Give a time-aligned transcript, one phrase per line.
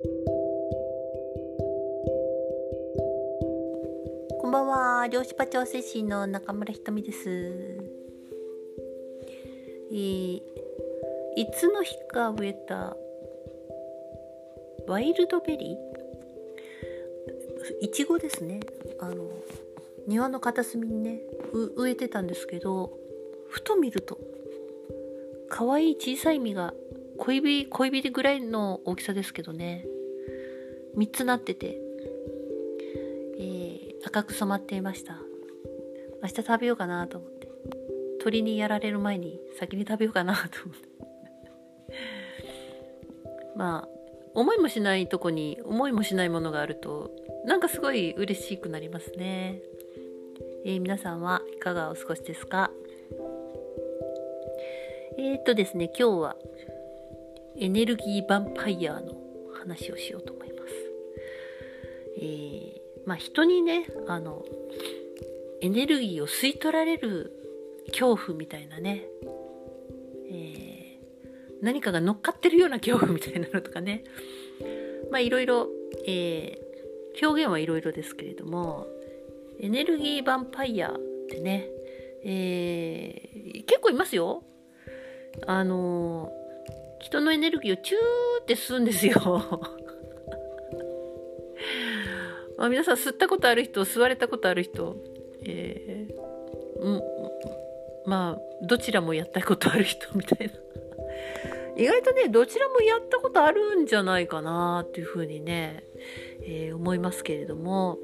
[0.00, 0.08] こ
[4.46, 7.28] んばんは、漁師場調整士の中村ひとみです。
[9.90, 10.42] えー、い
[11.52, 12.96] つの日か植えた
[14.86, 17.84] ワイルドベリー？
[17.84, 18.60] いちごですね。
[19.00, 19.28] あの
[20.06, 21.22] 庭の片隅にね
[21.74, 22.96] 植えてたんですけど
[23.48, 24.16] ふと見ると
[25.48, 26.72] 可愛い小さい実が
[27.18, 29.86] 小指小指ぐらいの大きさですけどね。
[30.96, 31.78] 3つなってて、
[33.38, 35.18] えー、赤く染まっていました。
[36.22, 37.48] 明日食べようかなと思って。
[38.20, 40.88] 鳥にやられる前に先に食べようかなと思って。
[43.56, 43.88] まあ
[44.34, 47.10] 思いもしないとこに思いもしないものがあると
[47.44, 49.60] なんかすごい嬉しくなりますね、
[50.64, 52.70] えー、皆さんはいかがお過ごしですか？
[55.16, 56.36] えー、っとですね今日は
[57.60, 59.14] エネルギーヴァンパイアの
[59.58, 60.72] 話をしようと思います。
[62.20, 62.72] えー、
[63.06, 64.44] まあ人にねあの
[65.60, 67.32] エネルギーを吸い取られる
[67.88, 69.04] 恐怖みたいなね、
[70.30, 74.04] えー、何かが乗っかってるような恐怖みたいなのとかね
[75.10, 75.68] まあいろいろ、
[76.06, 76.58] え、
[77.20, 78.86] 表現はいろいろですけれども
[79.60, 80.94] エネルギーヴァンパイアっ
[81.28, 81.66] てね、
[82.24, 84.44] えー、結構いますよ。
[85.46, 86.32] あの
[87.08, 89.14] 人のエネルギーをチューって吸うんですよ。
[92.58, 94.94] ま あ皆さん吸ったことある人吸われたことある人、
[95.42, 97.02] えー、うん
[98.04, 100.54] まあどちらもやったことある人みたいな。
[101.82, 105.84] 意外とねどちらもやったことあるんじゃないかなっていうふうにね、
[106.42, 107.98] えー、思いますけれども。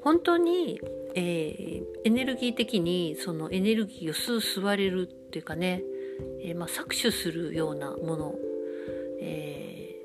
[0.00, 0.80] 本当に、
[1.14, 5.82] えー、エネルギー的にそのエネルギーを吸う吸われるっていうかね
[6.40, 8.34] えー、まあ、搾取するようなもの、
[9.20, 9.96] え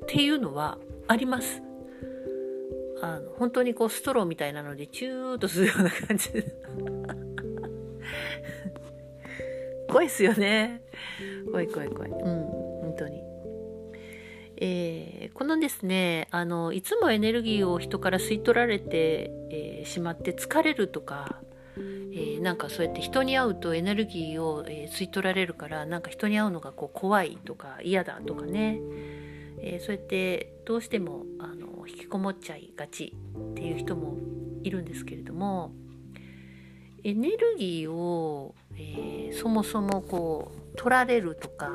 [0.00, 1.62] ー、っていうのはあります。
[3.00, 6.30] あの本当にこうストローみたいなのでチューッとするような感じ。
[9.88, 10.82] 怖いっすよね。
[11.46, 12.10] 怖い怖い怖い。
[12.10, 13.22] うん本当に。
[14.60, 21.40] えー、このですねあのいつもエネルギーを人から吸い取られて、えー、しまって疲れるとか
[22.18, 28.80] えー、なんかそうやって人に会うとエネルギーを、えー、吸い取られるからなんか人に会うのがこう怖いとか嫌だとかね、
[29.60, 33.14] えー、そうやってどうしてもあの引きこもっちゃいがち
[33.52, 34.16] っていう人も
[34.64, 35.72] いるんですけれども
[37.04, 41.70] エネルギーを、えそもそもこう取られるとか、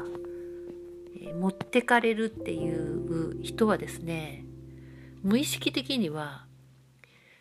[1.18, 4.44] え持ってかれるっていう人はですね
[5.24, 6.46] 無意識的には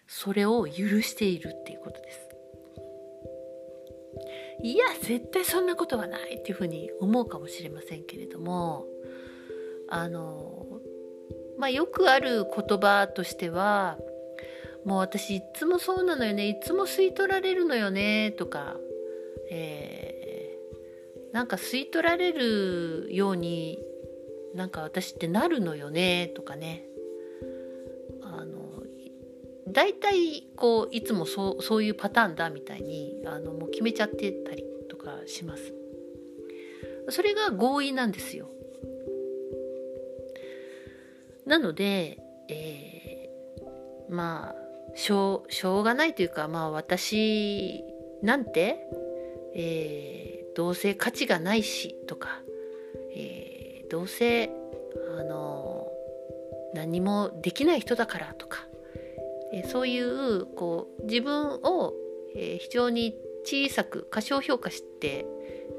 [0.06, 2.31] それを許しているっていうことです。
[4.62, 8.86] いや絶対そんなことはないっていうふうに思うかもしれませんけれども。
[9.94, 10.80] あの
[11.58, 13.98] まあよくある言葉としては
[14.86, 18.78] もう私いつもそうなのよねいつも吸い取られるのよねとか、
[19.50, 23.80] えー、なんか吸い取られるように
[24.54, 26.86] なんか私ってなるのよねとかね。
[29.72, 35.72] 大体こういつもそうそういうパターンだみたいにあのもう決めちゃってたりとかします。
[37.08, 38.48] それが合意なんですよ。
[41.46, 42.18] なので、
[42.48, 47.82] えー、まあしょうしょうがないというかまあ私
[48.22, 48.86] なんて、
[49.54, 52.40] えー、どうせ価値がないしとか、
[53.16, 54.50] えー、どうせ
[55.18, 55.90] あの
[56.74, 58.66] 何もできない人だからとか
[59.52, 61.94] えそういうこう自分を、
[62.34, 63.14] え非常に
[63.44, 65.26] 小さく過小評価して、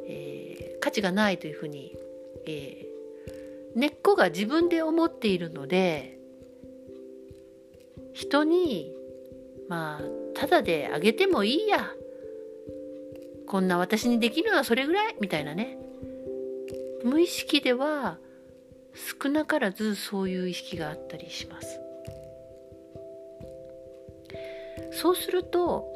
[0.08, 1.98] えー、価値がないというふうに、
[2.46, 6.20] えー、根っこが自分で思っているので
[8.14, 8.92] 人に
[9.68, 10.02] まあ
[10.36, 11.90] ただであげてもいいや
[13.48, 15.78] こんな私にできるのはそれぐらいみたいなね
[17.04, 18.18] 無意識では
[19.24, 21.83] 少なからずそういう意識があったりします。
[24.94, 25.88] そうすると、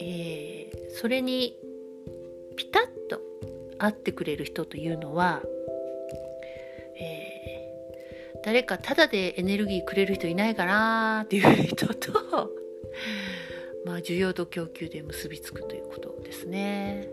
[0.00, 1.56] えー、それに
[2.56, 3.20] ピタッと
[3.78, 5.42] 合ってくれる人というのは、
[7.00, 12.12] えー、誰かタダでエネルギーくれる人いないかなっていう人と
[13.84, 17.08] まあ需要と供給で結びつくということですね。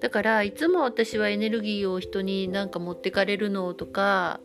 [0.00, 4.40] だからいつも私はエネルギーを人になんか持ってかれるのとか、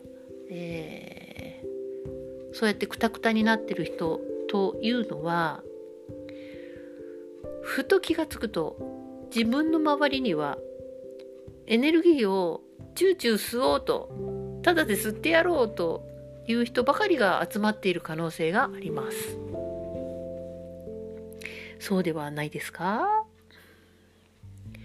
[0.50, 5.62] えー、そうやってクタクタになってる人というのは
[7.62, 8.76] ふと気がつくと
[9.34, 10.58] 自分の周りには
[11.66, 12.62] エネルギーを
[12.94, 14.08] チューチュー吸おうと
[14.62, 16.06] ただで吸ってやろうと
[16.46, 19.36] いう人ばかりが集まっている可能性があります。
[21.78, 23.24] そうではないですか？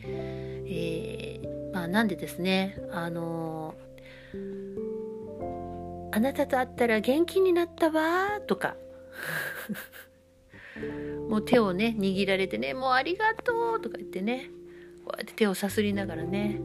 [0.04, 3.76] えー、まあなんでですねあの
[6.12, 8.76] あなたと会ったら元気になったわとか。
[11.30, 14.50] もう手をね握られてねもうありがとうとか言ってね
[15.06, 16.60] こうやって手をさすりながらね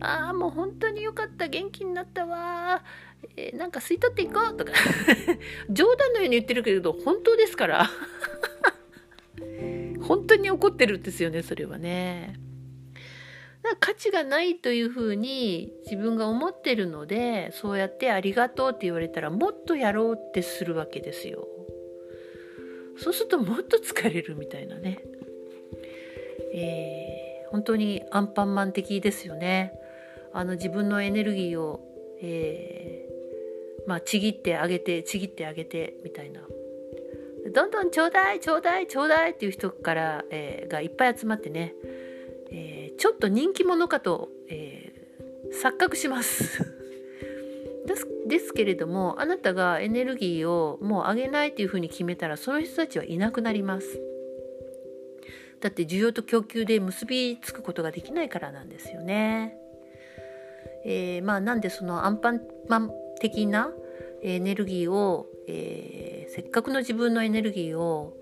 [0.00, 2.82] ああもう本当によかった元気になったわ
[3.36, 4.72] えー、なんか吸い取っていこうとか
[5.68, 7.90] 冗談のように言ってるけれど本当ですから
[10.00, 12.34] 本当に怒ってるんですよねそれはね。
[13.78, 21.46] 価値がないというふうに自分が思ってるのでそうやって「ありがとう」って言われたらもっとやろうってするわけですよ。
[23.02, 24.98] そうするともっと疲れるみたいなね。
[26.52, 29.72] えー、本当にアンパンマン的ですよね。
[30.32, 31.80] あの自分のエネルギーを、
[32.22, 36.40] えー、まあ、ちぎってあげてちぎってあげてみたいな。
[37.52, 41.74] どんどんちょうだいちょうだいちょうだいっていう人から、えー、がいっぱい集まってね、
[42.50, 44.92] えー、ちょっと人気者かと、え
[45.52, 46.79] 錯覚します
[47.90, 54.00] ですですけれどもあなたがエネルギーをもう上げないっていうふうに決めたらその人たちはいなくなります。
[55.60, 59.56] だって需要と供給で結びつくことができないからなんですよね。
[60.84, 62.90] えー、まあなんでそのアンパンマン
[63.20, 63.70] 的な
[64.22, 68.16] エネルギーを、えー、せっかくの自分のエネルギーを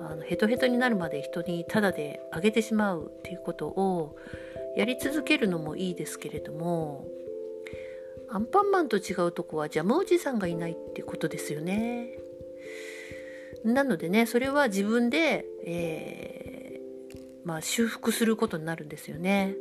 [0.00, 4.16] あのヘトヘトになるまで人にタダであげてしまうっていうことを
[4.76, 7.06] やり続けるのもいいですけれども
[8.30, 12.10] アンパンマンと違うとこはジャムおじさんがいないってことですよね。
[13.64, 19.54] なのでねそれは自分で、えー、まあ、修復することになるんですよね。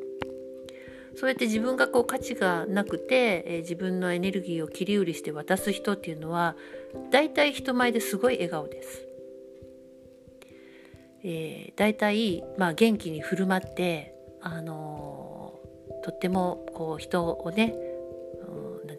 [1.15, 6.55] そうやって自分がこう価値がなくて、えー、自分のエネルギーを切り売りして渡す人っていうのは
[7.09, 9.07] 大体人前ですごい笑顔です。
[11.23, 17.75] えー、大体、まあ、元気に振る舞って、あのー、とってもこう人をね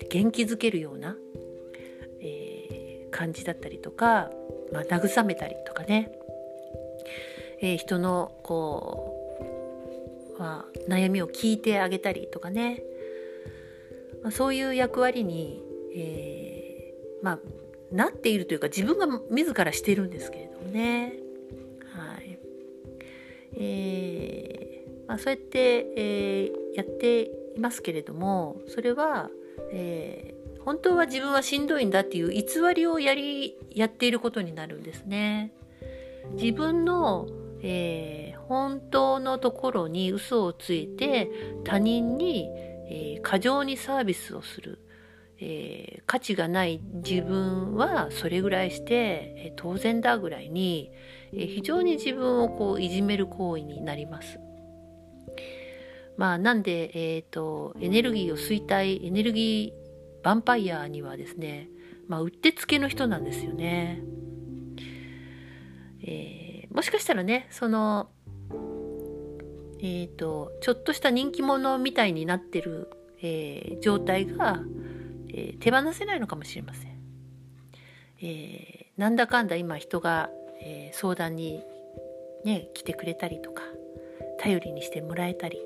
[0.08, 1.16] 元気づけるような、
[2.20, 4.30] えー、感じだったりとか、
[4.72, 6.12] まあ、慰めたりとかね、
[7.60, 9.14] えー、人のこ
[10.36, 12.82] う、まあ、悩みを聞いてあげたりとかね、
[14.22, 15.62] まあ、そういう役割に、
[15.94, 17.38] えー、まあ
[17.92, 21.14] なっているというか自分が自らしてるんですけれどもね。
[21.94, 22.38] はい。
[23.58, 24.66] えー
[25.06, 27.22] まあ、そうやって、えー、やって
[27.56, 29.30] いますけれどもそれは、
[29.72, 35.52] えー、本当は自分はしんどいんだっていう偽りをやりやっていることになるんですね。
[36.34, 37.28] 自分の、
[37.62, 41.30] えー、本当のところに嘘をついて
[41.64, 42.48] 他人に、
[42.88, 44.80] えー、過剰にサービスをする、
[45.38, 50.90] えー、価値がない自分はそれぐらいして、え当然だぐらいに、
[51.32, 54.38] え非常に自分をこういじめる行為になります。
[56.16, 61.68] まあ、なんで、えーと、エネルギーを吸いたいエネルギーヴァンパイアにはですね、
[62.08, 64.02] まあ、うってつけの人なんですよね。
[66.02, 68.10] えー、もしかしたらねその
[69.80, 72.90] えっ、ー、とちょっとした人気者みたいになってる、
[73.22, 74.60] えー、状態が、
[75.32, 76.98] え手放せないのかもしれません。
[78.22, 80.30] えなんだかんだ今人が、
[80.62, 81.62] え相談に
[82.44, 83.62] ね来てくれたりとか
[84.38, 85.60] 頼りにしてもらえたり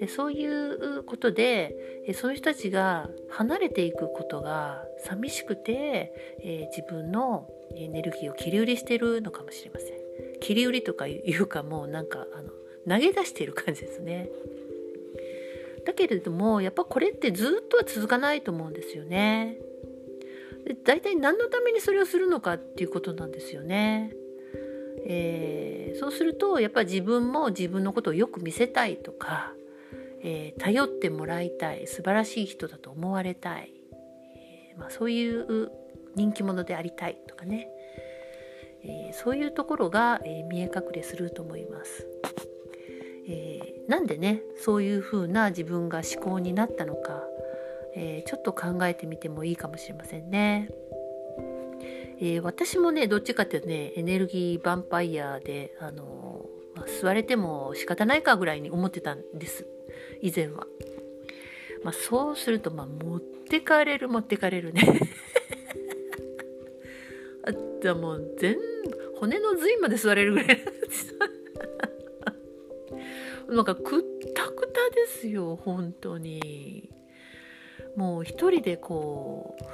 [0.00, 6.12] でそういうことでその人たちが離れていくことが寂しくて、
[6.42, 9.98] えー、自分のエネルギーを切り売りしてるのかもしれません。
[10.40, 12.50] 切り売りとかいうかもうなんかあの
[12.88, 14.28] 投げ出してる感じですね。
[15.84, 19.58] だけれどもやっぱこれってずっとは続かないと思うんですよね。
[20.64, 24.12] で大体何のためにそれをするのかっていうことなんですよね。
[25.06, 29.54] えー、そうするとやっぱり自分も自分のことをよく見せたいとか
[30.22, 33.72] えー、頼ってもらいたい素晴らしい人だと思われたい、
[34.34, 35.70] えー、まあ、そういう
[36.16, 37.68] 人気者でありたいとかね、
[38.82, 42.06] えー、そういうところが、え見え隠れすると思います。
[43.30, 47.22] えなんでねそういうふうな自分が思考になったのか、
[47.94, 50.70] えちょっと考えてみてもいいかもしれませんね。
[52.20, 56.46] え私もねどっちかっていうとねエネルギーヴァンパイアであの
[56.78, 59.66] まあ、吸われても仕方ないかぐらいに思ってたんです
[60.22, 60.66] 以前は。
[61.84, 64.82] まあ、そうすると、まあ、持ってかれる持ってかれるね。
[67.44, 68.56] あとはもう全
[69.18, 70.48] 骨の髄まで吸われるぐらい。
[73.48, 76.90] なんかくったくたですよ本当に。
[77.96, 79.64] もう一人でこう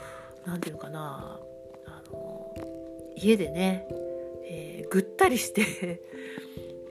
[0.46, 1.40] 何て言うかな。
[1.86, 2.54] あの
[3.16, 3.88] 家でね、
[4.46, 6.00] えー、ぐったりして。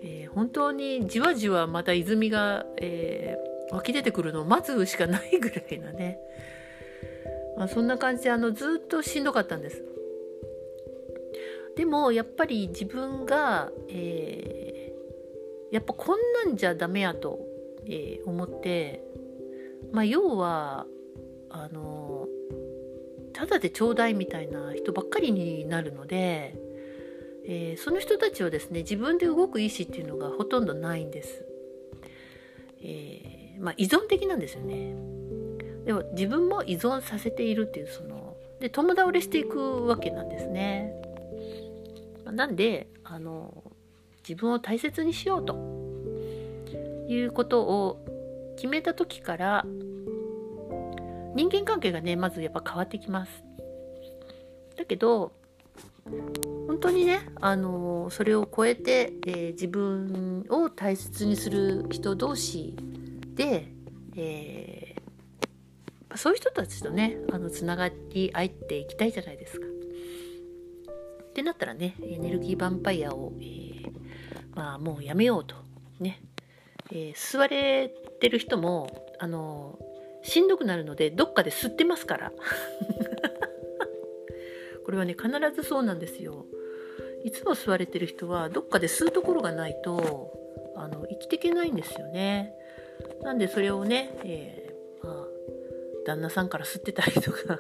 [0.06, 3.43] えー、本当にじわじわまた泉が、えー、
[3.74, 6.20] 湧き出てくるのを待つしかないぐらいなね、
[7.58, 9.84] まあ、そんな感じであのずっとしんどかったんです
[11.76, 17.40] でもやっぱり自分が、えー、やっぱこんなんじゃダメやと、
[17.86, 19.04] えー、思って
[19.92, 20.86] まあ要は
[21.50, 22.28] あの
[23.34, 26.56] ただでちょうだいみたいな人ばっかりになるので、
[27.46, 31.44] えー、その人たちはですね自分で動く意思っていうのがほとんどないんです。
[32.84, 34.96] えまあ、依存的なんですよね。
[35.86, 40.94] でも自分も依存させているっていうそので共倒れしていくわけなんですね。
[42.26, 43.64] なんであの
[44.28, 45.56] 自分を大切にしようと
[47.10, 49.66] いうことを決めた時から
[51.36, 53.44] 人間関係がねまずやっぱ変わってきます。
[54.78, 55.34] だけど
[56.68, 62.76] 本当にねあのそれを超えて、えー、自分を大切にする人同士
[63.36, 63.68] で、
[64.16, 69.66] えー、そういう人たちとねあのつながり合っていきたいじゃないですか。
[69.66, 73.92] ってなったらねエネルギーヴァンパイアを、えー、
[74.56, 75.56] まあ、もうやめようと。
[76.00, 76.22] ね、
[76.92, 79.80] えー、吸われてる人もあの
[80.24, 82.32] しんどくなるのでどっかで吸ってますから。
[84.86, 86.46] これはね必ずそうなんですよ。
[87.24, 90.38] いつも吸われてる人はどっかで吸うところがないと
[90.76, 92.54] あの生きていけないんですよね。
[93.24, 95.26] なんでそれをね、えー、まあ、
[96.06, 97.60] 旦那さんから吸ってたりとか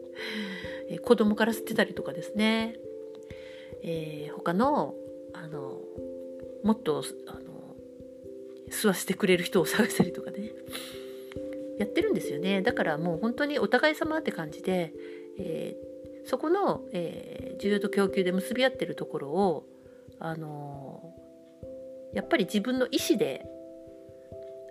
[0.88, 2.78] え子供から吸ってたりとかですね、
[3.82, 4.94] えー、他の
[5.32, 5.80] あの
[6.62, 7.76] もっとあの
[8.70, 10.52] 吸わせてくれる人を探したりとかね。
[11.78, 12.62] やってるんですよね。
[12.62, 14.94] だからもう本当にお互い様って感じで、
[15.38, 19.66] えー、そこの、えー、需要と供給で結び合ってるところを
[20.18, 21.14] あの、
[22.14, 23.46] やっぱり自分の意思で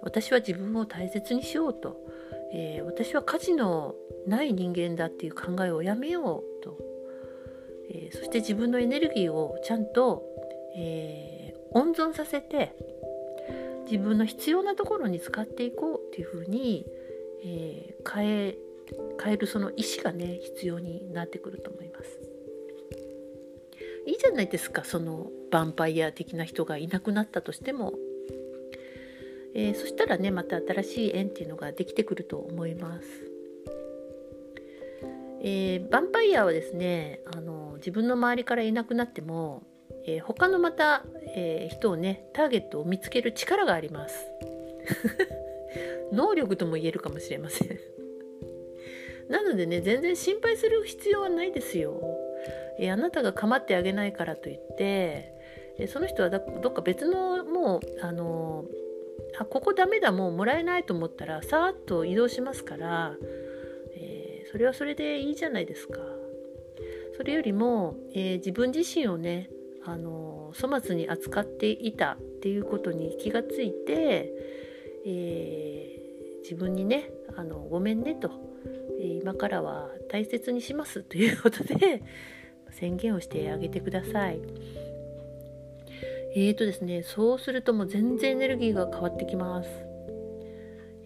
[0.06, 1.98] 私は自分を大切にしようと、
[2.54, 3.96] えー、私は価値の
[4.28, 6.78] ない人間だっていう考えをやめようと、
[7.90, 10.24] えー、そして自分のエネルギーをちゃんと、
[10.78, 12.74] えー、温存させて
[13.92, 16.86] 自分の必要なところに使っていこうっていうふうに、
[17.44, 18.56] えー、変え
[19.22, 22.20] 変えるその意思がね必要になってくると思います。
[24.06, 27.95] いいじゃないですかそのヴァンパイア的な人がいなくなったとしても、
[29.56, 33.08] えー、そしたらねまた新しい縁っていうのができてくると思います。
[35.42, 39.64] えー、ヴァンパイアはですねあの自分の周りからいなくなっても
[40.08, 41.04] えー、他のまた、
[41.36, 44.26] えー、人をねターゲットを見つける力があります。
[46.14, 47.80] 能力とも言えるかもしれません。
[49.28, 52.00] なのでね全然心配する必要はないですよ、
[52.78, 55.34] えー、あなたが構ってあげないからといって、
[55.80, 56.38] えその人はど
[56.70, 58.66] っか別のもうあの
[59.40, 63.14] あここダメだもうもらえないと思ったらさーっと移動しますから、
[63.96, 66.00] えそれはそれでいいじゃないですか
[67.18, 69.50] それよりも、え自分自身をね
[69.86, 74.32] あの粗末に扱っていたっていうことに気がついて、
[75.06, 78.32] えー、自分にねあのごめんねと、
[79.00, 82.02] えー、今からは大切にしますということで
[82.72, 84.40] 宣言をしてあげてください。
[86.38, 89.70] えーとですね、そうするともう全然エネルギーが変わってきます。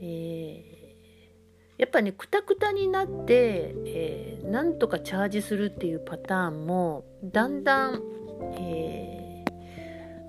[0.01, 8.01] えー、やっぱねくたくたになって、えー、なんとかチャージするっていうパターンもだんだん
[8.57, 9.43] え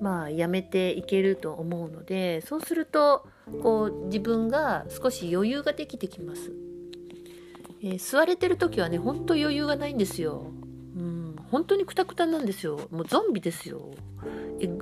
[0.01, 3.27] ー、まあやめていけると思うのでそうすると
[3.63, 6.53] こう自分が少し余裕ができてきます、
[7.83, 10.53] えー、座れてる時はねほんと余裕がないんですよ
[11.51, 12.89] 本当にクタクタなんですよ。
[12.91, 13.91] もうゾンビですよ。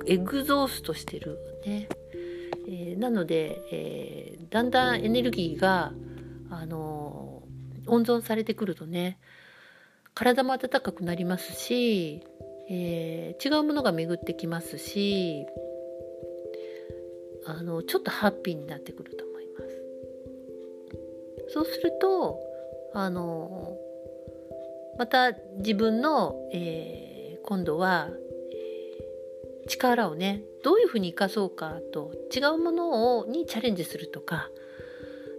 [0.05, 1.37] エグゾーストしてる。
[1.65, 1.89] ね、
[2.67, 5.93] えー、なので、えー、だんだんエネルギーが
[6.49, 7.43] あの
[7.87, 9.19] 温存されてくるとね
[10.13, 12.23] 体も温かくなりますし
[12.71, 15.47] えー、違うものが巡ってきますし
[17.47, 19.61] あのちょっとハッピーになってくると思いま
[21.47, 21.53] す。
[21.53, 22.39] そうすると
[22.93, 23.75] あの
[24.99, 28.09] また自分の、えー、今度は、
[29.69, 34.49] 力をねどういうふうに生かそうかと違うものをにチャレンジするとか、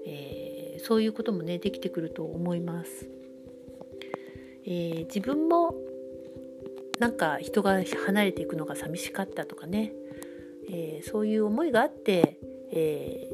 [0.06, 3.08] えー、そういうこともねできてくると思います。
[4.64, 5.74] えー、自分も
[6.98, 9.92] なんか人が離れていくのが寂しかったとかね、
[10.70, 12.38] えー、そういう思いがあって、
[12.72, 13.28] え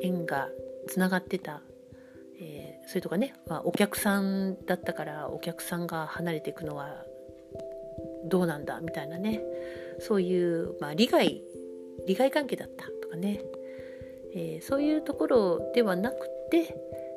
[0.00, 0.48] 縁が
[0.86, 1.60] つながってた、
[2.40, 7.04] えー、それとかね、まあ、お客さんだったからお客さんが離れていくのは
[8.24, 9.42] どうなんだみたいなね
[10.00, 11.42] そういう、まあ、利害
[12.06, 13.40] 利害関係だったとかね、
[14.34, 16.76] えー、そういうところではなくて、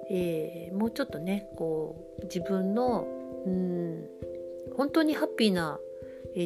[0.10, 3.06] えー、もうちょっとねこう自分の
[3.46, 4.06] うん
[4.76, 5.80] 本当にハッピーな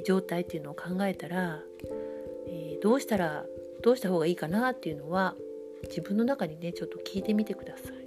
[0.05, 1.59] 状態っていうのを考えたら、
[2.47, 3.45] えー、どうしたら
[3.83, 5.35] どうした方がいいかなっていうのは
[5.89, 8.02] 自分の中にねちょっと聞いてみてください。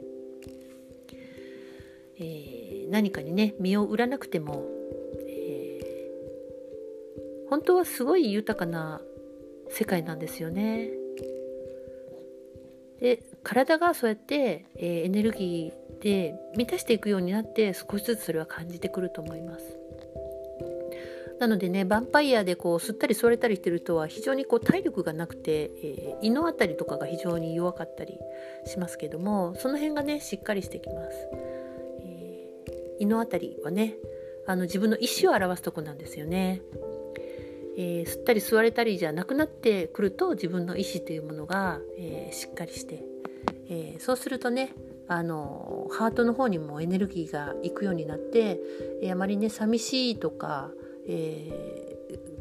[2.18, 4.64] えー、何かにね身を売らなくても、
[5.28, 9.00] えー、本当はすごい豊かな
[9.70, 10.90] 世界なんですよね。
[13.00, 19.78] で体がそうやって、えー、エネルギーで満たしていくようになって少しずつそれは感じてくると思います。
[21.38, 28.18] なのでねヴァンパイアでこう吸ったり吸われたりしてる人は非常にこう体力がなくて、えー、胃の辺りとかが非常に弱かったり
[28.64, 31.28] しますけどもその辺がねしっかりしてきます、
[32.98, 33.94] 胃の辺りはね
[34.46, 36.62] あの自分の意思を表すとこなんですよね、
[37.76, 43.02] えー、吸ったり吸われたりじゃなくなってくると自分の意思というものが、えしっかりして、
[43.68, 44.72] えそうするとね
[45.08, 48.60] あのハートの方にもエネルギーがいくようになって、
[49.02, 50.70] えあまりね寂しいとか
[51.06, 51.96] え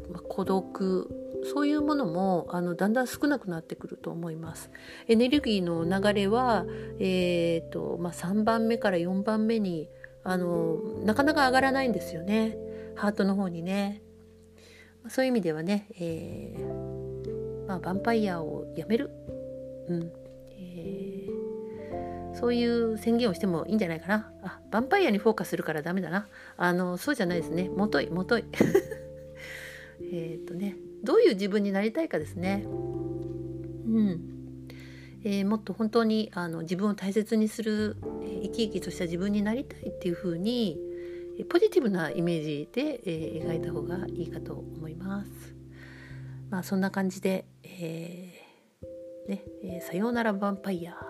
[0.08, 1.08] ー、ま孤独
[1.52, 4.70] そういうものもあのだんだん少なくなってくると思います。
[5.06, 6.64] エネルギーの流れは、
[6.98, 9.88] えーとまあ、3番目から4番目に
[10.28, 12.58] あのなかなか上がらないんですよね。
[12.96, 14.02] ハートの方にね。
[15.08, 19.10] そういう意味ではね、えー、まあ、ヴァンパイアをやめる、
[19.88, 20.12] うん。
[20.58, 24.32] えー、そういう宣言をしてもいいんじゃないかな。
[24.42, 26.26] あヴァンパイアにフォーカスするからダメだな。
[26.56, 27.68] あのそうじゃないですね。
[27.68, 28.44] もといもとい。
[30.12, 30.76] えっとね。
[31.04, 32.64] どういう自分になりたいかですね。
[32.66, 34.20] うん。
[35.22, 37.96] えー、もっと本当にあの自分を大切にする、
[38.42, 40.78] 生き生きとした自分になりたいっていう風に、
[41.48, 45.30] ポジティブなイメージで、え描いた方がいいかと思います。
[46.50, 48.32] まあそんな感じで、え
[49.28, 50.96] ねえさようならヴァンパイア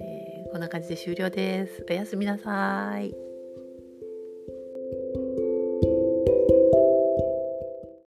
[0.00, 1.86] えこんな感じで終了です。
[1.88, 3.23] おやすみなさい。